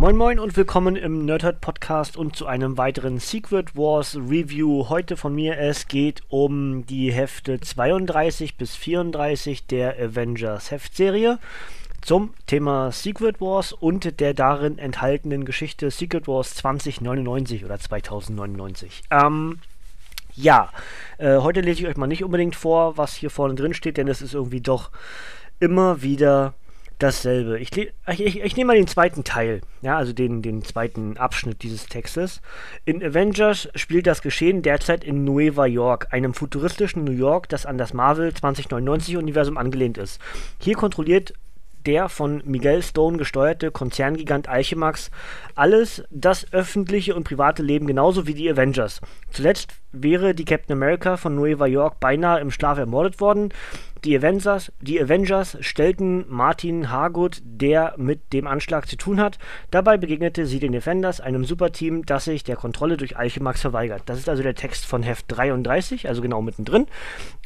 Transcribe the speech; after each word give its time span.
Moin 0.00 0.16
Moin 0.16 0.40
und 0.40 0.56
willkommen 0.56 0.96
im 0.96 1.26
Nerdhurt 1.26 1.60
Podcast 1.60 2.16
und 2.16 2.34
zu 2.34 2.46
einem 2.46 2.78
weiteren 2.78 3.18
Secret 3.18 3.76
Wars 3.76 4.16
Review. 4.16 4.88
Heute 4.88 5.18
von 5.18 5.34
mir. 5.34 5.58
Es 5.58 5.88
geht 5.88 6.22
um 6.30 6.86
die 6.86 7.12
Hefte 7.12 7.60
32 7.60 8.56
bis 8.56 8.74
34 8.76 9.66
der 9.66 9.98
Avengers 10.00 10.70
Heftserie 10.70 11.38
zum 12.00 12.32
Thema 12.46 12.92
Secret 12.92 13.42
Wars 13.42 13.74
und 13.74 14.18
der 14.20 14.32
darin 14.32 14.78
enthaltenen 14.78 15.44
Geschichte 15.44 15.90
Secret 15.90 16.26
Wars 16.26 16.54
2099 16.54 17.66
oder 17.66 17.78
2099. 17.78 19.02
Ähm, 19.10 19.58
ja, 20.34 20.70
äh, 21.18 21.36
heute 21.40 21.60
lese 21.60 21.82
ich 21.82 21.88
euch 21.88 21.98
mal 21.98 22.06
nicht 22.06 22.24
unbedingt 22.24 22.56
vor, 22.56 22.96
was 22.96 23.12
hier 23.12 23.28
vorne 23.28 23.54
drin 23.54 23.74
steht, 23.74 23.98
denn 23.98 24.08
es 24.08 24.22
ist 24.22 24.32
irgendwie 24.32 24.62
doch 24.62 24.90
immer 25.58 26.00
wieder 26.00 26.54
dasselbe. 27.02 27.58
Ich, 27.58 27.76
ich, 27.76 27.90
ich, 28.08 28.40
ich, 28.40 28.56
nehme 28.56 28.68
mal 28.68 28.76
den 28.76 28.86
zweiten 28.86 29.24
Teil, 29.24 29.60
ja, 29.82 29.96
also 29.96 30.12
den, 30.12 30.42
den 30.42 30.62
zweiten 30.62 31.16
Abschnitt 31.16 31.62
dieses 31.62 31.86
Textes. 31.86 32.40
In 32.84 33.02
Avengers 33.02 33.68
spielt 33.74 34.06
das 34.06 34.22
Geschehen 34.22 34.62
derzeit 34.62 35.02
in 35.02 35.24
Nueva 35.24 35.66
York, 35.66 36.08
einem 36.10 36.34
futuristischen 36.34 37.04
New 37.04 37.12
York, 37.12 37.48
das 37.48 37.66
an 37.66 37.78
das 37.78 37.94
Marvel 37.94 38.30
2099-Universum 38.30 39.56
angelehnt 39.56 39.98
ist. 39.98 40.20
Hier 40.60 40.76
kontrolliert 40.76 41.34
der 41.86 42.08
von 42.08 42.42
Miguel 42.44 42.82
Stone 42.82 43.18
gesteuerte 43.18 43.70
Konzerngigant 43.70 44.48
Alchemax 44.48 45.10
alles 45.54 46.04
das 46.10 46.52
öffentliche 46.52 47.14
und 47.14 47.24
private 47.24 47.62
Leben 47.62 47.86
genauso 47.86 48.26
wie 48.26 48.34
die 48.34 48.50
Avengers. 48.50 49.00
Zuletzt 49.30 49.74
wäre 49.92 50.34
die 50.34 50.44
Captain 50.44 50.76
America 50.76 51.16
von 51.16 51.34
Nueva 51.34 51.66
York 51.66 52.00
beinahe 52.00 52.40
im 52.40 52.50
Schlaf 52.50 52.78
ermordet 52.78 53.20
worden. 53.20 53.52
Die 54.04 54.16
Avengers, 54.16 54.72
die 54.80 55.00
Avengers 55.00 55.58
stellten 55.60 56.24
Martin 56.28 56.90
Hargood, 56.90 57.42
der 57.44 57.94
mit 57.98 58.32
dem 58.32 58.46
Anschlag 58.46 58.88
zu 58.88 58.96
tun 58.96 59.20
hat. 59.20 59.38
Dabei 59.70 59.98
begegnete 59.98 60.46
sie 60.46 60.58
den 60.58 60.72
Defenders, 60.72 61.20
einem 61.20 61.44
Superteam, 61.44 62.06
das 62.06 62.24
sich 62.24 62.42
der 62.42 62.56
Kontrolle 62.56 62.96
durch 62.96 63.18
Alchemax 63.18 63.60
verweigert. 63.60 64.02
Das 64.06 64.18
ist 64.18 64.28
also 64.28 64.42
der 64.42 64.54
Text 64.54 64.86
von 64.86 65.02
Heft 65.02 65.26
33, 65.28 66.08
also 66.08 66.22
genau 66.22 66.40
mittendrin. 66.40 66.86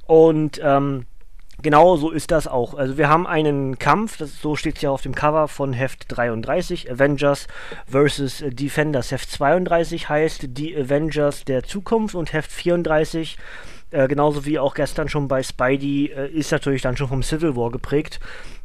Und 0.06 0.60
ähm, 0.62 1.06
Genau 1.64 1.96
so 1.96 2.10
ist 2.10 2.30
das 2.30 2.46
auch. 2.46 2.74
Also 2.74 2.98
wir 2.98 3.08
haben 3.08 3.26
einen 3.26 3.78
Kampf, 3.78 4.18
das, 4.18 4.38
so 4.38 4.54
steht 4.54 4.76
es 4.76 4.82
ja 4.82 4.90
auf 4.90 5.00
dem 5.00 5.14
Cover 5.14 5.48
von 5.48 5.72
Heft 5.72 6.04
33, 6.08 6.92
Avengers 6.92 7.46
vs. 7.90 8.44
Defenders. 8.48 9.10
Heft 9.10 9.30
32 9.30 10.10
heißt 10.10 10.42
die 10.48 10.76
Avengers 10.76 11.46
der 11.46 11.62
Zukunft 11.62 12.14
und 12.16 12.34
Heft 12.34 12.52
34, 12.52 13.38
äh, 13.92 14.08
genauso 14.08 14.44
wie 14.44 14.58
auch 14.58 14.74
gestern 14.74 15.08
schon 15.08 15.26
bei 15.26 15.42
Spidey, 15.42 16.12
äh, 16.14 16.28
ist 16.28 16.52
natürlich 16.52 16.82
dann 16.82 16.98
schon 16.98 17.08
vom 17.08 17.22
Civil 17.22 17.56
War 17.56 17.70
geprägt. 17.70 18.20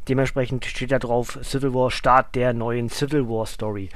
Dementsprechend 0.06 0.66
steht 0.66 0.92
da 0.92 0.98
drauf 0.98 1.38
Civil 1.42 1.72
War, 1.72 1.90
Start 1.90 2.34
der 2.34 2.52
neuen 2.52 2.90
Civil 2.90 3.26
War 3.30 3.46
Story. 3.46 3.88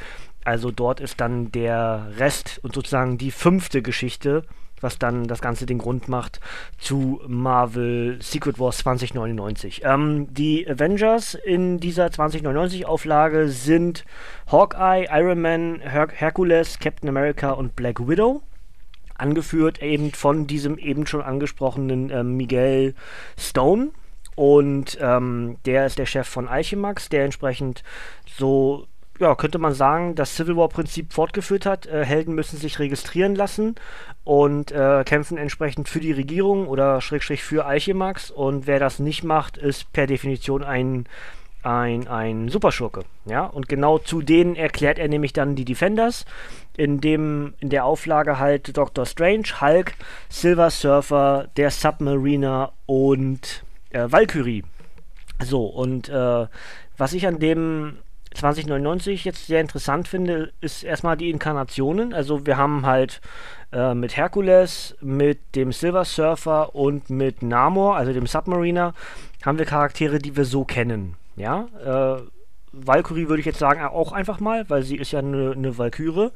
Also 0.46 0.70
dort 0.70 1.00
ist 1.00 1.20
dann 1.20 1.52
der 1.52 2.06
Rest 2.16 2.58
und 2.62 2.74
sozusagen 2.74 3.18
die 3.18 3.32
fünfte 3.32 3.82
Geschichte 3.82 4.44
was 4.84 4.98
dann 4.98 5.26
das 5.26 5.40
Ganze 5.40 5.66
den 5.66 5.78
Grund 5.78 6.08
macht 6.08 6.38
zu 6.78 7.20
Marvel 7.26 8.18
Secret 8.20 8.60
Wars 8.60 8.78
2099. 8.78 9.82
Ähm, 9.84 10.32
die 10.32 10.68
Avengers 10.68 11.34
in 11.34 11.80
dieser 11.80 12.12
2099 12.12 12.86
Auflage 12.86 13.48
sind 13.48 14.04
Hawkeye, 14.46 15.08
Iron 15.10 15.40
Man, 15.40 15.80
Her 15.80 16.06
Hercules, 16.12 16.78
Captain 16.78 17.08
America 17.08 17.50
und 17.50 17.74
Black 17.74 18.06
Widow 18.06 18.42
angeführt 19.16 19.80
eben 19.82 20.12
von 20.12 20.46
diesem 20.46 20.78
eben 20.78 21.06
schon 21.06 21.22
angesprochenen 21.22 22.10
äh, 22.10 22.22
Miguel 22.22 22.94
Stone. 23.38 23.90
Und 24.36 24.98
ähm, 25.00 25.58
der 25.64 25.86
ist 25.86 25.98
der 25.98 26.06
Chef 26.06 26.26
von 26.26 26.48
Alchemax, 26.48 27.08
der 27.08 27.24
entsprechend 27.24 27.84
so 28.26 28.88
ja, 29.20 29.34
könnte 29.36 29.58
man 29.58 29.74
sagen, 29.74 30.14
das 30.14 30.34
Civil 30.34 30.56
War-Prinzip 30.56 31.12
fortgeführt 31.12 31.66
hat. 31.66 31.86
Äh, 31.86 32.04
Helden 32.04 32.34
müssen 32.34 32.58
sich 32.58 32.78
registrieren 32.78 33.34
lassen 33.34 33.76
und 34.24 34.72
äh, 34.72 35.04
kämpfen 35.04 35.38
entsprechend 35.38 35.88
für 35.88 36.00
die 36.00 36.12
Regierung 36.12 36.66
oder 36.66 37.00
Schrägstrich 37.00 37.44
für 37.44 37.64
Alchemax. 37.64 38.30
Und 38.30 38.66
wer 38.66 38.80
das 38.80 38.98
nicht 38.98 39.22
macht, 39.22 39.56
ist 39.56 39.92
per 39.92 40.06
Definition 40.06 40.64
ein, 40.64 41.06
ein, 41.62 42.08
ein 42.08 42.48
Superschurke. 42.48 43.04
Ja? 43.24 43.44
Und 43.44 43.68
genau 43.68 43.98
zu 43.98 44.20
denen 44.20 44.56
erklärt 44.56 44.98
er 44.98 45.08
nämlich 45.08 45.32
dann 45.32 45.54
die 45.54 45.64
Defenders. 45.64 46.24
In, 46.76 47.00
dem, 47.00 47.54
in 47.60 47.70
der 47.70 47.84
Auflage 47.84 48.40
halt 48.40 48.76
Doctor 48.76 49.06
Strange, 49.06 49.60
Hulk, 49.60 49.92
Silver 50.28 50.70
Surfer, 50.70 51.48
der 51.56 51.70
Submariner 51.70 52.72
und 52.86 53.62
äh, 53.90 54.10
Valkyrie. 54.10 54.64
So, 55.40 55.66
und 55.66 56.08
äh, 56.08 56.46
was 56.96 57.12
ich 57.12 57.26
an 57.28 57.38
dem 57.38 57.98
2099 58.44 59.24
jetzt 59.24 59.46
sehr 59.46 59.62
interessant 59.62 60.06
finde, 60.06 60.52
ist 60.60 60.82
erstmal 60.82 61.16
die 61.16 61.30
Inkarnationen. 61.30 62.12
Also 62.12 62.44
wir 62.44 62.58
haben 62.58 62.84
halt 62.84 63.22
äh, 63.72 63.94
mit 63.94 64.18
Herkules, 64.18 64.94
mit 65.00 65.56
dem 65.56 65.72
Silver 65.72 66.04
Surfer 66.04 66.74
und 66.74 67.08
mit 67.08 67.42
Namor, 67.42 67.96
also 67.96 68.12
dem 68.12 68.26
Submariner, 68.26 68.92
haben 69.46 69.58
wir 69.58 69.64
Charaktere, 69.64 70.18
die 70.18 70.36
wir 70.36 70.44
so 70.44 70.64
kennen. 70.64 71.16
Ja, 71.36 71.68
äh, 71.82 72.20
Valkyrie 72.72 73.28
würde 73.28 73.40
ich 73.40 73.46
jetzt 73.46 73.60
sagen 73.60 73.80
auch 73.82 74.12
einfach 74.12 74.40
mal, 74.40 74.68
weil 74.68 74.82
sie 74.82 74.96
ist 74.96 75.12
ja 75.12 75.20
eine 75.20 75.56
ne 75.56 75.78
Valkyrie. 75.78 76.28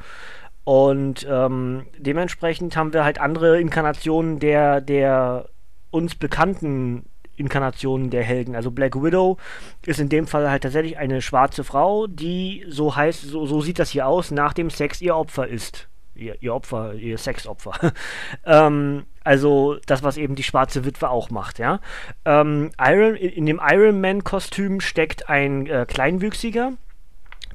Und 0.64 1.26
ähm, 1.28 1.86
dementsprechend 1.98 2.74
haben 2.74 2.94
wir 2.94 3.04
halt 3.04 3.20
andere 3.20 3.60
Inkarnationen 3.60 4.38
der, 4.38 4.80
der 4.80 5.50
uns 5.90 6.14
bekannten 6.14 7.04
Inkarnationen 7.38 8.10
der 8.10 8.22
Helden. 8.22 8.54
Also 8.54 8.70
Black 8.70 9.00
Widow 9.02 9.38
ist 9.86 10.00
in 10.00 10.08
dem 10.08 10.26
Fall 10.26 10.50
halt 10.50 10.62
tatsächlich 10.62 10.98
eine 10.98 11.22
schwarze 11.22 11.64
Frau, 11.64 12.06
die 12.06 12.64
so 12.68 12.94
heißt, 12.94 13.22
so, 13.22 13.46
so 13.46 13.60
sieht 13.60 13.78
das 13.78 13.90
hier 13.90 14.06
aus, 14.06 14.30
nach 14.30 14.52
dem 14.52 14.70
Sex 14.70 15.00
ihr 15.00 15.16
Opfer 15.16 15.46
ist. 15.48 15.88
Ihr, 16.14 16.36
ihr 16.40 16.52
Opfer, 16.52 16.94
ihr 16.94 17.16
Sexopfer. 17.16 17.92
ähm, 18.44 19.04
also 19.22 19.76
das, 19.86 20.02
was 20.02 20.16
eben 20.16 20.34
die 20.34 20.42
schwarze 20.42 20.84
Witwe 20.84 21.10
auch 21.10 21.30
macht, 21.30 21.58
ja. 21.58 21.80
Ähm, 22.24 22.70
Iron, 22.80 23.14
in 23.14 23.46
dem 23.46 23.60
Iron 23.62 24.00
Man-Kostüm 24.00 24.80
steckt 24.80 25.28
ein 25.28 25.66
äh, 25.66 25.86
Kleinwüchsiger, 25.86 26.72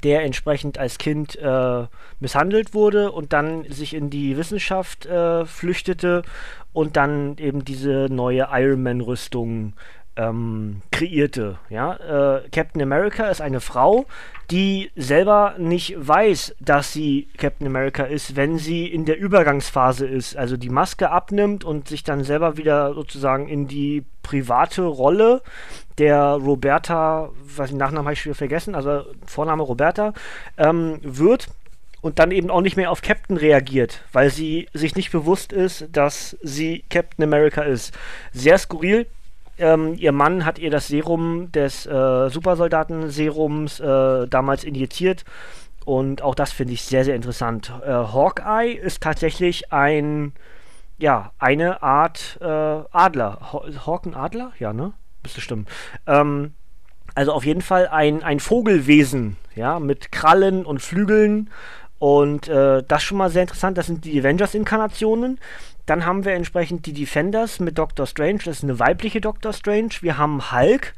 der 0.04 0.24
entsprechend 0.24 0.78
als 0.78 0.98
Kind 0.98 1.36
äh, 1.38 1.86
misshandelt 2.20 2.74
wurde 2.74 3.12
und 3.12 3.34
dann 3.34 3.66
sich 3.72 3.94
in 3.94 4.10
die 4.10 4.38
Wissenschaft 4.38 5.06
äh, 5.06 5.46
flüchtete 5.46 6.24
und 6.74 6.98
dann 6.98 7.38
eben 7.38 7.64
diese 7.64 8.08
neue 8.10 8.48
Iron 8.52 8.84
Man-Rüstung 8.84 9.74
ähm, 10.16 10.82
kreierte. 10.92 11.58
Ja? 11.70 12.38
Äh, 12.38 12.50
Captain 12.50 12.82
America 12.82 13.28
ist 13.28 13.42
eine 13.42 13.62
Frau, 13.62 14.06
die 14.52 14.92
selber 14.96 15.56
nicht 15.58 15.96
weiß, 15.98 16.56
dass 16.60 16.94
sie 16.94 17.30
Captain 17.38 17.68
America 17.68 18.04
ist, 18.04 18.36
wenn 18.36 18.58
sie 18.58 18.86
in 18.86 19.06
der 19.06 19.18
Übergangsphase 19.18 20.06
ist, 20.06 20.36
also 20.36 20.58
die 20.58 20.70
Maske 20.70 21.10
abnimmt 21.10 21.64
und 21.64 21.88
sich 21.88 22.04
dann 22.04 22.24
selber 22.24 22.58
wieder 22.58 22.94
sozusagen 22.94 23.48
in 23.48 23.68
die 23.68 24.04
private 24.24 24.82
Rolle 24.84 25.42
der 26.00 26.24
Roberta, 26.24 27.30
was 27.56 27.70
den 27.70 27.78
Nachnamen 27.78 28.06
habe 28.06 28.14
ich 28.14 28.26
wieder 28.26 28.36
vergessen, 28.36 28.74
also 28.74 29.04
Vorname 29.28 29.64
Roberta, 29.64 30.14
ähm, 30.58 31.00
wird 31.04 31.50
und 32.02 32.20
dann 32.20 32.32
eben 32.32 32.50
auch 32.50 32.62
nicht 32.62 32.76
mehr 32.76 32.92
auf 32.92 33.02
Captain 33.02 33.38
reagiert, 33.38 34.02
weil 34.12 34.30
sie 34.30 34.68
sich 34.74 34.96
nicht 34.96 35.12
bewusst 35.12 35.54
ist, 35.54 35.86
dass 35.92 36.38
sie 36.42 36.84
Captain 36.90 37.24
America 37.24 37.62
ist. 37.62 37.98
Sehr 38.34 38.58
skurril. 38.58 39.06
Ähm, 39.58 39.94
ihr 39.98 40.12
Mann 40.12 40.46
hat 40.46 40.60
ihr 40.60 40.72
das 40.72 40.88
Serum 40.88 41.52
des 41.52 41.86
äh, 41.86 42.30
Supersoldaten-Serums 42.30 43.80
äh, 43.80 44.28
damals 44.28 44.64
injiziert. 44.64 45.24
Und 45.86 46.22
auch 46.22 46.36
das 46.36 46.52
finde 46.52 46.74
ich 46.74 46.82
sehr, 46.84 47.06
sehr 47.06 47.16
interessant. 47.16 47.72
Äh, 47.86 47.90
Hawkeye 47.90 48.74
ist 48.74 49.02
tatsächlich 49.02 49.72
ein, 49.72 50.34
ja, 50.98 51.32
eine 51.40 51.82
Art 51.82 52.38
äh, 52.42 52.46
Adler. 52.46 53.54
Hawken 53.86 54.16
Adler? 54.16 54.52
Ja, 54.60 54.74
ne? 54.74 54.94
Müsste 55.24 55.42
stimmen. 55.42 55.68
Ähm, 56.08 56.54
also 57.16 57.32
auf 57.34 57.46
jeden 57.46 57.62
Fall 57.62 57.88
ein, 57.88 58.24
ein 58.24 58.40
Vogelwesen, 58.40 59.38
ja, 59.56 59.80
mit 59.80 60.12
Krallen 60.12 60.66
und 60.66 60.82
Flügeln 60.82 61.50
und 62.00 62.48
äh, 62.48 62.84
das 62.88 63.04
schon 63.04 63.18
mal 63.18 63.30
sehr 63.30 63.44
interessant. 63.44 63.78
Das 63.78 63.86
sind 63.86 64.04
die 64.06 64.20
Avengers-Inkarnationen. 64.20 65.40
Dann 65.86 66.06
haben 66.06 66.26
wir 66.26 66.34
entsprechend 66.34 66.86
die 66.86 66.94
Defenders 66.94 67.60
mit 67.60 67.78
Doctor 67.78 68.08
Strange. 68.08 68.40
Das 68.46 68.58
ist 68.58 68.64
eine 68.64 68.80
weibliche 68.80 69.22
Doctor 69.22 69.54
Strange. 69.54 69.90
Wir 70.02 70.18
haben 70.18 70.52
Hulk, 70.52 70.96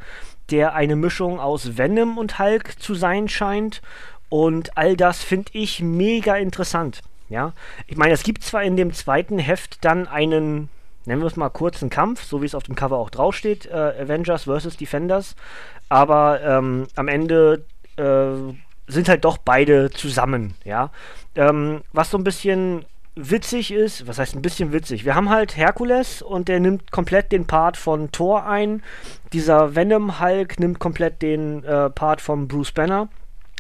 der 0.52 0.74
eine 0.74 0.96
Mischung 0.96 1.40
aus 1.40 1.78
Venom 1.78 2.18
und 2.18 2.40
Hulk 2.40 2.80
zu 2.80 2.96
sein 2.96 3.28
scheint. 3.28 3.82
Und 4.30 4.78
all 4.78 4.96
das 4.96 5.24
finde 5.24 5.52
ich 5.54 5.82
mega 5.82 6.36
interessant. 6.38 7.02
Ja, 7.30 7.54
ich 7.88 7.98
meine, 7.98 8.14
es 8.14 8.24
gibt 8.24 8.44
zwar 8.44 8.64
in 8.64 8.78
dem 8.78 8.94
zweiten 8.94 9.40
Heft 9.40 9.84
dann 9.84 10.08
einen, 10.08 10.70
nennen 11.06 11.22
wir 11.22 11.28
es 11.28 11.36
mal 11.36 11.50
kurzen 11.50 11.90
Kampf, 11.90 12.24
so 12.24 12.42
wie 12.42 12.46
es 12.46 12.56
auf 12.56 12.64
dem 12.64 12.76
Cover 12.76 12.98
auch 12.98 13.10
draufsteht, 13.10 13.66
äh, 13.66 13.94
Avengers 14.02 14.44
vs. 14.44 14.78
Defenders, 14.78 15.36
aber 15.90 16.42
ähm, 16.44 16.88
am 16.96 17.08
Ende 17.08 17.66
äh, 17.98 18.54
sind 18.88 19.10
halt 19.10 19.26
doch 19.26 19.38
beide 19.40 19.90
zusammen, 19.90 20.54
ja. 20.64 20.92
Ähm, 21.36 21.82
was 21.92 22.12
so 22.12 22.18
ein 22.18 22.24
bisschen 22.24 22.86
witzig 23.16 23.72
ist, 23.72 24.08
was 24.08 24.20
heißt 24.20 24.36
ein 24.36 24.42
bisschen 24.42 24.74
witzig? 24.74 25.06
Wir 25.06 25.16
haben 25.16 25.30
halt 25.30 25.56
Herkules 25.56 26.22
und 26.22 26.48
der 26.48 26.60
nimmt 26.60 26.92
komplett 26.92 27.32
den 27.32 27.48
Part 27.48 27.78
von 27.78 28.12
Thor 28.12 28.46
ein. 28.46 28.84
Dieser 29.34 29.76
Venom 29.76 30.20
Hulk 30.20 30.60
nimmt 30.60 30.80
komplett 30.80 31.22
den 31.22 31.64
äh, 31.64 31.90
Part 31.90 32.22
von 32.22 32.48
Bruce 32.48 32.74
Banner. 32.74 33.08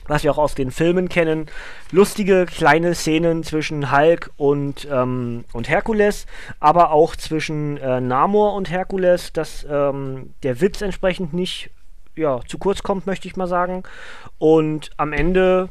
Was 0.07 0.24
wir 0.24 0.31
auch 0.31 0.38
aus 0.38 0.56
den 0.56 0.72
Filmen 0.72 1.10
kennen. 1.10 1.48
Lustige 1.92 2.46
kleine 2.46 2.96
Szenen 2.96 3.44
zwischen 3.44 3.92
Hulk 3.92 4.31
und, 4.38 4.88
ähm, 4.92 5.46
und 5.54 5.69
Herkules, 5.69 6.25
aber 6.60 6.92
auch 6.92 7.16
zwischen 7.16 7.78
äh, 7.78 8.02
Namor 8.02 8.54
und 8.54 8.69
Herkules, 8.69 9.34
dass 9.34 9.66
ähm, 9.69 10.34
der 10.44 10.62
Witz 10.62 10.81
entsprechend 10.81 11.34
nicht 11.34 11.69
ja, 12.16 12.40
zu 12.48 12.57
kurz 12.57 12.84
kommt, 12.84 13.06
möchte 13.06 13.28
ich 13.28 13.36
mal 13.36 13.48
sagen. 13.48 13.84
Und 14.38 14.92
am 14.98 15.13
Ende 15.13 15.69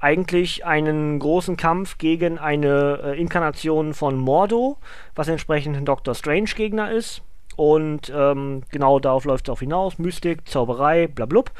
eigentlich 0.00 0.66
einen 0.66 1.18
großen 1.18 1.56
Kampf 1.56 1.98
gegen 1.98 2.38
eine 2.38 3.00
äh, 3.02 3.20
Inkarnation 3.20 3.94
von 3.94 4.18
Mordo, 4.18 4.76
was 5.14 5.28
entsprechend 5.28 5.76
ein 5.76 5.86
Doctor 5.86 6.14
Strange-Gegner 6.14 6.90
ist. 6.90 7.22
Und 7.56 8.12
ähm, 8.14 8.64
genau 8.70 8.98
darauf 8.98 9.24
läuft 9.24 9.48
es 9.48 9.52
auch 9.52 9.60
hinaus. 9.60 9.98
Mystik, 9.98 10.46
Zauberei, 10.48 11.06
blablub. 11.06 11.52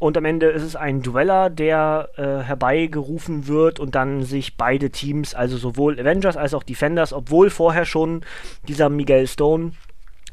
Und 0.00 0.16
am 0.16 0.24
Ende 0.24 0.46
ist 0.46 0.62
es 0.62 0.76
ein 0.76 1.02
Dueller, 1.02 1.48
der 1.50 2.08
äh, 2.16 2.44
herbeigerufen 2.44 3.46
wird 3.46 3.78
und 3.78 3.94
dann 3.94 4.24
sich 4.24 4.56
beide 4.56 4.90
Teams, 4.90 5.34
also 5.34 5.56
sowohl 5.56 5.98
Avengers 5.98 6.36
als 6.36 6.54
auch 6.54 6.62
Defenders, 6.62 7.12
obwohl 7.12 7.50
vorher 7.50 7.84
schon 7.84 8.22
dieser 8.66 8.88
Miguel 8.88 9.26
Stone 9.26 9.72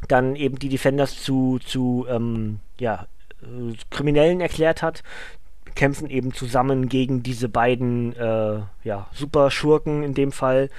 dann 0.08 0.36
eben 0.36 0.58
die 0.58 0.70
Defenders 0.70 1.22
zu, 1.22 1.60
zu 1.60 2.06
ähm, 2.10 2.60
ja, 2.80 3.08
äh, 3.42 3.74
Kriminellen 3.90 4.42
erklärt 4.42 4.82
hat, 4.82 5.04
kämpfen 5.76 6.10
eben 6.10 6.34
zusammen 6.34 6.90
gegen 6.90 7.24
diese 7.24 7.50
beiden 7.50 8.16
äh, 8.16 8.62
ja, 8.84 9.08
Super-Schurken 9.14 10.04
in 10.04 10.14
dem 10.14 10.32
Fall. 10.32 10.70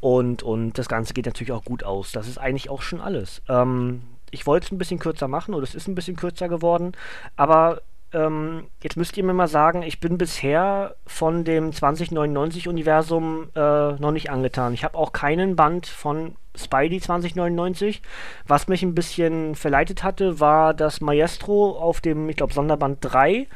Und, 0.00 0.42
und 0.42 0.76
das 0.76 0.88
Ganze 0.88 1.14
geht 1.14 1.26
natürlich 1.26 1.52
auch 1.52 1.64
gut 1.64 1.82
aus. 1.82 2.12
Das 2.12 2.28
ist 2.28 2.38
eigentlich 2.38 2.68
auch 2.68 2.82
schon 2.82 3.00
alles. 3.00 3.40
Ähm, 3.48 4.02
ich 4.30 4.46
wollte 4.46 4.66
es 4.66 4.72
ein 4.72 4.78
bisschen 4.78 4.98
kürzer 4.98 5.28
machen 5.28 5.54
oder 5.54 5.64
es 5.64 5.74
ist 5.74 5.88
ein 5.88 5.94
bisschen 5.94 6.16
kürzer 6.16 6.48
geworden, 6.48 6.92
aber 7.36 7.80
ähm, 8.14 8.68
jetzt 8.82 8.96
müsst 8.96 9.16
ihr 9.16 9.24
mir 9.24 9.34
mal 9.34 9.48
sagen, 9.48 9.82
ich 9.82 10.00
bin 10.00 10.16
bisher 10.16 10.96
von 11.06 11.44
dem 11.44 11.70
2099-Universum 11.70 13.50
äh, 13.54 13.92
noch 13.92 14.12
nicht 14.12 14.30
angetan. 14.30 14.72
Ich 14.72 14.84
habe 14.84 14.96
auch 14.96 15.12
keinen 15.12 15.56
Band 15.56 15.86
von 15.86 16.36
Spidey 16.56 17.00
2099. 17.00 18.02
Was 18.46 18.68
mich 18.68 18.82
ein 18.82 18.94
bisschen 18.94 19.54
verleitet 19.54 20.02
hatte, 20.02 20.40
war, 20.40 20.72
dass 20.74 21.00
Maestro 21.00 21.76
auf 21.78 22.00
dem, 22.00 22.28
ich 22.28 22.36
glaube, 22.36 22.54
Sonderband 22.54 22.98
3 23.00 23.48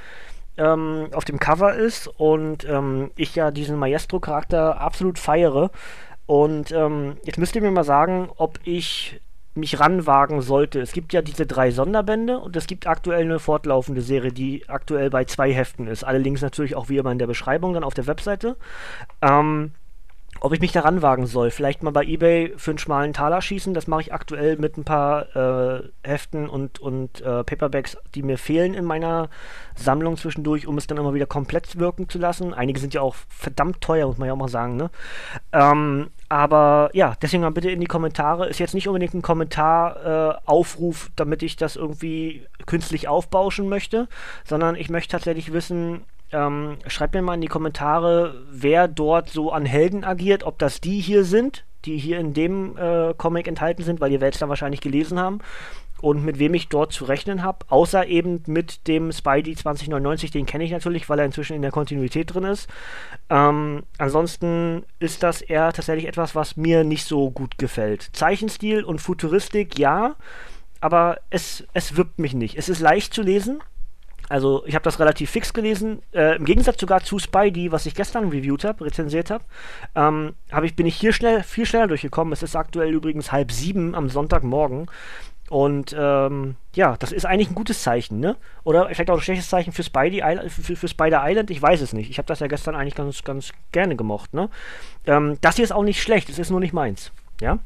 ähm, 0.58 1.08
auf 1.12 1.24
dem 1.24 1.38
Cover 1.38 1.74
ist 1.74 2.08
und 2.08 2.64
ähm, 2.68 3.12
ich 3.16 3.34
ja 3.36 3.50
diesen 3.50 3.78
Maestro-Charakter 3.78 4.80
absolut 4.80 5.18
feiere. 5.18 5.70
Und 6.26 6.72
ähm, 6.72 7.16
jetzt 7.24 7.38
müsst 7.38 7.54
ihr 7.56 7.62
mir 7.62 7.70
mal 7.70 7.84
sagen, 7.84 8.28
ob 8.36 8.58
ich 8.64 9.20
mich 9.58 9.80
ranwagen 9.80 10.40
sollte. 10.40 10.80
Es 10.80 10.92
gibt 10.92 11.12
ja 11.12 11.22
diese 11.22 11.46
drei 11.46 11.70
Sonderbände 11.70 12.38
und 12.38 12.56
es 12.56 12.66
gibt 12.66 12.86
aktuell 12.86 13.22
eine 13.22 13.38
fortlaufende 13.38 14.00
Serie, 14.00 14.32
die 14.32 14.68
aktuell 14.68 15.10
bei 15.10 15.24
zwei 15.24 15.52
Heften 15.52 15.86
ist. 15.86 16.04
Alle 16.04 16.18
Links 16.18 16.42
natürlich 16.42 16.74
auch 16.74 16.88
wie 16.88 16.96
immer 16.96 17.12
in 17.12 17.18
der 17.18 17.26
Beschreibung 17.26 17.74
dann 17.74 17.84
auf 17.84 17.94
der 17.94 18.06
Webseite. 18.06 18.56
Ähm, 19.22 19.72
ob 20.40 20.52
ich 20.52 20.60
mich 20.60 20.72
daran 20.72 21.02
wagen 21.02 21.26
soll. 21.26 21.50
Vielleicht 21.50 21.82
mal 21.82 21.90
bei 21.90 22.04
eBay 22.04 22.54
für 22.56 22.70
einen 22.72 22.78
schmalen 22.78 23.12
Taler 23.12 23.40
schießen. 23.40 23.74
Das 23.74 23.86
mache 23.86 24.02
ich 24.02 24.12
aktuell 24.12 24.56
mit 24.56 24.76
ein 24.76 24.84
paar 24.84 25.36
äh, 25.36 25.82
Heften 26.02 26.48
und, 26.48 26.78
und 26.78 27.20
äh, 27.20 27.44
Paperbacks, 27.44 27.96
die 28.14 28.22
mir 28.22 28.38
fehlen 28.38 28.74
in 28.74 28.84
meiner 28.84 29.28
Sammlung 29.74 30.16
zwischendurch, 30.16 30.66
um 30.66 30.78
es 30.78 30.86
dann 30.86 30.98
immer 30.98 31.14
wieder 31.14 31.26
komplett 31.26 31.78
wirken 31.78 32.08
zu 32.08 32.18
lassen. 32.18 32.54
Einige 32.54 32.80
sind 32.80 32.94
ja 32.94 33.00
auch 33.00 33.16
verdammt 33.28 33.80
teuer, 33.80 34.06
muss 34.06 34.18
man 34.18 34.26
ja 34.26 34.34
auch 34.34 34.38
mal 34.38 34.48
sagen. 34.48 34.76
Ne? 34.76 34.90
Ähm, 35.52 36.10
aber 36.28 36.90
ja, 36.92 37.14
deswegen 37.22 37.42
mal 37.42 37.50
bitte 37.50 37.70
in 37.70 37.80
die 37.80 37.86
Kommentare. 37.86 38.48
Ist 38.48 38.58
jetzt 38.58 38.74
nicht 38.74 38.88
unbedingt 38.88 39.14
ein 39.14 39.22
Kommentaraufruf, 39.22 41.06
äh, 41.06 41.10
damit 41.16 41.42
ich 41.42 41.56
das 41.56 41.76
irgendwie 41.76 42.46
künstlich 42.66 43.08
aufbauschen 43.08 43.68
möchte, 43.68 44.08
sondern 44.44 44.76
ich 44.76 44.90
möchte 44.90 45.12
tatsächlich 45.12 45.52
wissen, 45.52 46.04
ähm, 46.32 46.76
schreibt 46.86 47.14
mir 47.14 47.22
mal 47.22 47.34
in 47.34 47.40
die 47.40 47.48
Kommentare, 47.48 48.34
wer 48.50 48.88
dort 48.88 49.30
so 49.30 49.52
an 49.52 49.64
Helden 49.64 50.04
agiert, 50.04 50.44
ob 50.44 50.58
das 50.58 50.80
die 50.80 51.00
hier 51.00 51.24
sind, 51.24 51.64
die 51.84 51.98
hier 51.98 52.18
in 52.18 52.34
dem 52.34 52.76
äh, 52.76 53.14
Comic 53.16 53.48
enthalten 53.48 53.82
sind, 53.82 54.00
weil 54.00 54.12
ihr 54.12 54.20
werdet 54.20 54.34
es 54.34 54.40
dann 54.40 54.48
wahrscheinlich 54.48 54.80
gelesen 54.80 55.18
haben. 55.18 55.40
Und 56.00 56.24
mit 56.24 56.38
wem 56.38 56.54
ich 56.54 56.68
dort 56.68 56.92
zu 56.92 57.06
rechnen 57.06 57.42
habe, 57.42 57.66
außer 57.70 58.06
eben 58.06 58.44
mit 58.46 58.86
dem 58.86 59.10
Spidey 59.10 59.56
2099, 59.56 60.30
den 60.30 60.46
kenne 60.46 60.62
ich 60.62 60.70
natürlich, 60.70 61.08
weil 61.08 61.18
er 61.18 61.24
inzwischen 61.24 61.56
in 61.56 61.62
der 61.62 61.72
Kontinuität 61.72 62.32
drin 62.32 62.44
ist. 62.44 62.68
Ähm, 63.30 63.82
ansonsten 63.98 64.84
ist 65.00 65.24
das 65.24 65.42
eher 65.42 65.72
tatsächlich 65.72 66.06
etwas, 66.06 66.36
was 66.36 66.56
mir 66.56 66.84
nicht 66.84 67.04
so 67.04 67.32
gut 67.32 67.58
gefällt. 67.58 68.10
Zeichenstil 68.12 68.84
und 68.84 69.00
Futuristik, 69.00 69.76
ja, 69.76 70.14
aber 70.80 71.18
es, 71.30 71.64
es 71.72 71.96
wirbt 71.96 72.20
mich 72.20 72.32
nicht. 72.32 72.56
Es 72.56 72.68
ist 72.68 72.78
leicht 72.78 73.12
zu 73.12 73.22
lesen, 73.22 73.60
also 74.28 74.64
ich 74.66 74.74
habe 74.74 74.82
das 74.82 75.00
relativ 75.00 75.30
fix 75.30 75.52
gelesen. 75.52 76.02
Äh, 76.12 76.36
Im 76.36 76.44
Gegensatz 76.44 76.80
sogar 76.80 77.02
zu 77.02 77.18
Spidey, 77.18 77.72
was 77.72 77.86
ich 77.86 77.94
gestern 77.94 78.28
reviewt 78.28 78.64
habe, 78.64 78.84
rezensiert 78.84 79.30
habe, 79.30 79.44
ähm, 79.94 80.34
hab 80.50 80.64
ich, 80.64 80.76
bin 80.76 80.86
ich 80.86 80.96
hier 80.96 81.12
schnell, 81.12 81.42
viel 81.42 81.66
schneller 81.66 81.88
durchgekommen. 81.88 82.32
Es 82.32 82.42
ist 82.42 82.56
aktuell 82.56 82.92
übrigens 82.92 83.32
halb 83.32 83.52
sieben 83.52 83.94
am 83.94 84.08
Sonntagmorgen. 84.08 84.86
Und 85.48 85.96
ähm, 85.98 86.56
ja, 86.74 86.96
das 86.98 87.10
ist 87.10 87.24
eigentlich 87.24 87.48
ein 87.48 87.54
gutes 87.54 87.82
Zeichen, 87.82 88.20
ne? 88.20 88.36
Oder 88.64 88.86
vielleicht 88.90 89.08
auch 89.08 89.16
ein 89.16 89.22
schlechtes 89.22 89.48
Zeichen 89.48 89.72
für 89.72 89.82
Spidey 89.82 90.22
für, 90.48 90.76
für 90.76 90.88
Spider 90.88 91.22
Island, 91.24 91.50
ich 91.50 91.62
weiß 91.62 91.80
es 91.80 91.94
nicht. 91.94 92.10
Ich 92.10 92.18
habe 92.18 92.26
das 92.26 92.40
ja 92.40 92.48
gestern 92.48 92.74
eigentlich 92.74 92.94
ganz, 92.94 93.24
ganz 93.24 93.52
gerne 93.72 93.96
gemocht, 93.96 94.34
ne? 94.34 94.50
Ähm, 95.06 95.38
das 95.40 95.56
hier 95.56 95.64
ist 95.64 95.72
auch 95.72 95.84
nicht 95.84 96.02
schlecht, 96.02 96.28
es 96.28 96.38
ist 96.38 96.50
nur 96.50 96.60
nicht 96.60 96.74
meins, 96.74 97.12
ja? 97.40 97.58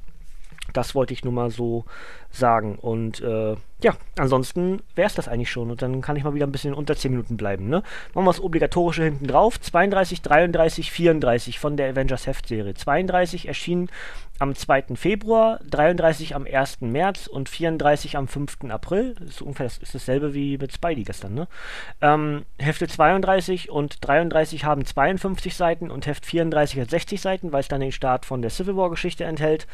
Das 0.73 0.95
wollte 0.95 1.13
ich 1.13 1.25
nur 1.25 1.33
mal 1.33 1.51
so 1.51 1.85
sagen. 2.31 2.79
Und 2.79 3.21
äh, 3.21 3.57
ja, 3.83 3.95
ansonsten 4.17 4.81
wäre 4.95 5.07
es 5.07 5.15
das 5.15 5.29
eigentlich 5.29 5.51
schon. 5.51 5.71
Und 5.71 5.83
dann 5.83 6.01
kann 6.01 6.17
ich 6.17 6.25
mal 6.25 6.35
wieder 6.35 6.47
ein 6.47 6.53
bisschen 6.53 6.75
unter 6.75 6.97
10 6.97 7.11
Minuten 7.11 7.37
bleiben. 7.37 7.69
Ne? 7.69 7.83
Machen 8.15 8.25
wir 8.27 8.33
das 8.33 8.43
Obligatorische 8.43 9.05
hinten 9.05 9.27
drauf. 9.27 9.61
32, 9.61 10.23
33, 10.23 10.91
34 10.93 11.59
von 11.59 11.77
der 11.77 11.91
Avengers 11.91 12.27
Heft-Serie. 12.27 12.75
32 12.75 13.49
erschien 13.49 13.89
am 14.43 14.57
2. 14.57 14.97
Februar, 14.97 15.61
33 15.71 16.35
am 16.35 16.47
1. 16.53 16.81
März 16.81 17.29
und 17.29 17.49
34 17.49 18.17
am 18.17 18.27
5. 18.27 18.71
April. 18.71 19.15
Das 19.21 19.29
ist 19.29 19.43
ungefähr 19.43 19.67
das 19.67 19.79
ist 19.79 19.95
dasselbe 19.95 20.35
wie 20.35 20.59
mit 20.59 20.73
Spidey 20.73 21.05
gestern. 21.05 21.35
Ne? 21.35 21.47
Ähm, 22.01 22.45
Hefte 22.59 22.89
32 22.89 23.71
und 23.71 23.99
33 24.01 24.65
haben 24.65 24.85
52 24.85 25.55
Seiten 25.55 25.93
und 25.93 26.07
Heft 26.07 26.27
34 26.27 26.81
hat 26.81 26.91
60 26.91 27.21
Seiten, 27.21 27.53
weil 27.53 27.61
es 27.61 27.69
dann 27.69 27.81
den 27.81 27.93
Start 27.93 28.27
von 28.27 28.43
der 28.43 28.51
Civil 28.51 28.77
War-Geschichte 28.77 29.23
enthält. 29.23 29.69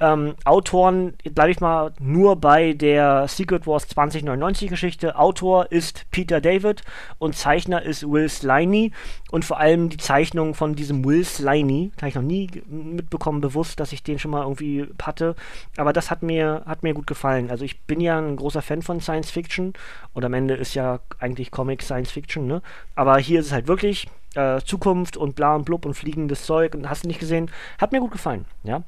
Ähm, 0.00 0.36
Autoren, 0.46 1.12
bleibe 1.30 1.50
ich 1.50 1.60
mal 1.60 1.92
nur 2.00 2.36
bei 2.36 2.72
der 2.72 3.28
Secret 3.28 3.53
Wars 3.66 3.88
2099 3.88 4.68
Geschichte. 4.68 5.16
Autor 5.18 5.70
ist 5.72 6.06
Peter 6.10 6.40
David 6.40 6.82
und 7.18 7.36
Zeichner 7.36 7.82
ist 7.82 8.08
Will 8.08 8.28
Sliney. 8.28 8.92
Und 9.30 9.44
vor 9.44 9.58
allem 9.58 9.88
die 9.88 9.96
Zeichnung 9.96 10.54
von 10.54 10.74
diesem 10.74 11.04
Will 11.04 11.24
Sliney, 11.24 11.92
habe 11.96 12.08
ich 12.08 12.14
noch 12.14 12.22
nie 12.22 12.50
mitbekommen, 12.66 13.40
bewusst, 13.40 13.80
dass 13.80 13.92
ich 13.92 14.02
den 14.02 14.18
schon 14.18 14.30
mal 14.30 14.42
irgendwie 14.42 14.86
hatte. 15.02 15.34
Aber 15.76 15.92
das 15.92 16.10
hat 16.10 16.22
mir, 16.22 16.62
hat 16.66 16.82
mir 16.82 16.94
gut 16.94 17.06
gefallen. 17.06 17.50
Also 17.50 17.64
ich 17.64 17.82
bin 17.82 18.00
ja 18.00 18.18
ein 18.18 18.36
großer 18.36 18.62
Fan 18.62 18.82
von 18.82 19.00
Science 19.00 19.30
Fiction 19.30 19.72
und 20.12 20.24
am 20.24 20.34
Ende 20.34 20.54
ist 20.54 20.74
ja 20.74 21.00
eigentlich 21.18 21.50
Comic 21.50 21.82
Science 21.82 22.10
Fiction, 22.10 22.46
ne? 22.46 22.62
Aber 22.94 23.18
hier 23.18 23.40
ist 23.40 23.46
es 23.46 23.52
halt 23.52 23.66
wirklich 23.66 24.08
äh, 24.34 24.60
Zukunft 24.60 25.16
und 25.16 25.34
bla 25.36 25.54
und 25.54 25.64
blub 25.64 25.86
und 25.86 25.94
fliegendes 25.94 26.44
Zeug 26.44 26.74
und 26.74 26.88
hast 26.88 27.04
du 27.04 27.08
nicht 27.08 27.20
gesehen. 27.20 27.50
Hat 27.80 27.92
mir 27.92 28.00
gut 28.00 28.12
gefallen, 28.12 28.44
ja. 28.62 28.82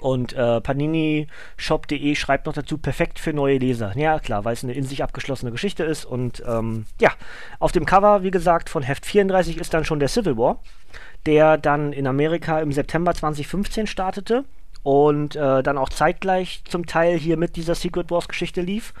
Und 0.00 0.34
äh, 0.34 0.60
paninishop.de 0.60 2.14
schreibt 2.14 2.46
noch 2.46 2.52
dazu, 2.52 2.76
perfekt 2.76 3.18
für 3.18 3.32
neue 3.32 3.58
Leser. 3.58 3.96
Ja, 3.96 4.18
klar, 4.18 4.44
weil 4.44 4.52
es 4.52 4.62
eine 4.62 4.74
in 4.74 4.84
sich 4.84 5.02
abgeschlossene 5.02 5.50
Geschichte 5.50 5.84
ist. 5.84 6.04
Und 6.04 6.42
ähm, 6.46 6.86
ja, 7.00 7.10
auf 7.58 7.72
dem 7.72 7.86
Cover, 7.86 8.22
wie 8.22 8.30
gesagt, 8.30 8.68
von 8.68 8.82
Heft 8.82 9.06
34 9.06 9.58
ist 9.58 9.72
dann 9.72 9.84
schon 9.84 9.98
der 9.98 10.08
Civil 10.08 10.36
War, 10.36 10.60
der 11.24 11.56
dann 11.56 11.92
in 11.92 12.06
Amerika 12.06 12.60
im 12.60 12.72
September 12.72 13.14
2015 13.14 13.86
startete 13.86 14.44
und 14.82 15.34
äh, 15.34 15.62
dann 15.62 15.78
auch 15.78 15.88
zeitgleich 15.88 16.62
zum 16.68 16.86
Teil 16.86 17.18
hier 17.18 17.36
mit 17.36 17.56
dieser 17.56 17.74
Secret 17.74 18.10
Wars 18.10 18.28
Geschichte 18.28 18.60
lief. 18.60 18.92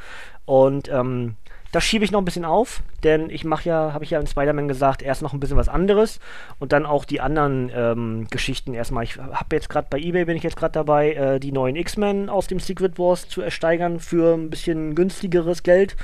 Und 0.46 0.88
ähm, 0.88 1.36
das 1.72 1.84
schiebe 1.84 2.04
ich 2.04 2.10
noch 2.10 2.20
ein 2.20 2.24
bisschen 2.24 2.44
auf, 2.44 2.82
denn 3.02 3.30
ich 3.30 3.44
mache 3.44 3.68
ja, 3.68 3.92
habe 3.92 4.04
ich 4.04 4.10
ja 4.10 4.20
in 4.20 4.26
Spider-Man 4.26 4.68
gesagt, 4.68 5.02
erst 5.02 5.22
noch 5.22 5.32
ein 5.32 5.40
bisschen 5.40 5.56
was 5.56 5.68
anderes 5.68 6.20
und 6.58 6.72
dann 6.72 6.86
auch 6.86 7.04
die 7.04 7.20
anderen 7.20 7.70
ähm, 7.74 8.26
Geschichten 8.30 8.74
erstmal. 8.74 9.04
Ich 9.04 9.16
habe 9.16 9.54
jetzt 9.56 9.68
gerade 9.68 9.88
bei 9.90 9.98
eBay 9.98 10.24
bin 10.24 10.36
ich 10.36 10.42
jetzt 10.42 10.56
gerade 10.56 10.72
dabei, 10.72 11.12
äh, 11.12 11.40
die 11.40 11.52
neuen 11.52 11.76
X-Men 11.76 12.28
aus 12.28 12.46
dem 12.46 12.60
Secret 12.60 12.98
Wars 12.98 13.28
zu 13.28 13.42
ersteigern 13.42 14.00
für 14.00 14.34
ein 14.34 14.50
bisschen 14.50 14.94
günstigeres 14.94 15.62
Geld 15.62 15.96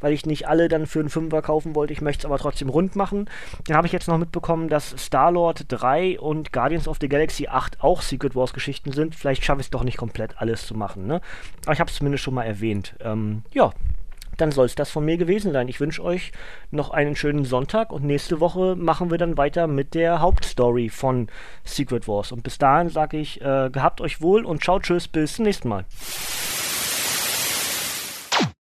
weil 0.00 0.12
ich 0.12 0.26
nicht 0.26 0.48
alle 0.48 0.68
dann 0.68 0.86
für 0.86 1.00
einen 1.00 1.08
Fünfer 1.08 1.42
kaufen 1.42 1.74
wollte. 1.74 1.92
Ich 1.92 2.00
möchte 2.00 2.20
es 2.20 2.24
aber 2.26 2.38
trotzdem 2.38 2.68
rund 2.68 2.96
machen. 2.96 3.28
Dann 3.66 3.76
habe 3.76 3.86
ich 3.86 3.92
jetzt 3.92 4.08
noch 4.08 4.18
mitbekommen, 4.18 4.68
dass 4.68 4.90
Star-Lord 4.90 5.64
3 5.68 6.20
und 6.20 6.52
Guardians 6.52 6.88
of 6.88 6.98
the 7.00 7.08
Galaxy 7.08 7.48
8 7.48 7.82
auch 7.82 8.02
Secret 8.02 8.34
Wars 8.34 8.52
Geschichten 8.52 8.92
sind. 8.92 9.14
Vielleicht 9.14 9.44
schaffe 9.44 9.60
ich 9.60 9.66
es 9.66 9.70
doch 9.70 9.84
nicht 9.84 9.96
komplett 9.96 10.38
alles 10.38 10.66
zu 10.66 10.74
machen. 10.74 11.06
Ne? 11.06 11.20
Aber 11.64 11.72
ich 11.72 11.80
habe 11.80 11.90
es 11.90 11.96
zumindest 11.96 12.24
schon 12.24 12.34
mal 12.34 12.44
erwähnt. 12.44 12.94
Ähm, 13.00 13.42
ja, 13.52 13.72
dann 14.36 14.52
soll 14.52 14.66
es 14.66 14.74
das 14.74 14.90
von 14.90 15.04
mir 15.04 15.16
gewesen 15.16 15.52
sein. 15.52 15.68
Ich 15.68 15.80
wünsche 15.80 16.02
euch 16.02 16.32
noch 16.70 16.90
einen 16.90 17.16
schönen 17.16 17.44
Sonntag 17.44 17.92
und 17.92 18.04
nächste 18.04 18.40
Woche 18.40 18.76
machen 18.76 19.10
wir 19.10 19.18
dann 19.18 19.36
weiter 19.36 19.66
mit 19.66 19.94
der 19.94 20.20
Hauptstory 20.20 20.88
von 20.88 21.28
Secret 21.64 22.08
Wars. 22.08 22.32
Und 22.32 22.42
bis 22.42 22.58
dahin 22.58 22.88
sage 22.88 23.18
ich, 23.18 23.40
äh, 23.40 23.70
gehabt 23.70 24.00
euch 24.00 24.20
wohl 24.20 24.44
und 24.44 24.62
ciao, 24.62 24.78
tschüss, 24.78 25.08
bis 25.08 25.34
zum 25.34 25.44
nächsten 25.44 25.68
Mal. 25.68 25.84